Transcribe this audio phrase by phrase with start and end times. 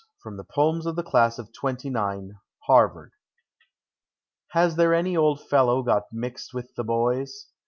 [0.23, 2.31] FROM "POKMS OF THIS CLASS OF TWENT V XI.Vli"
[2.65, 3.11] [HARVARD].
[4.53, 7.45] Has there anv old fellow sot mixed with the bovs?